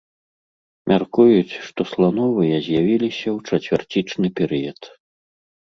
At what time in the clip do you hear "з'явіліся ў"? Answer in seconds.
2.69-3.39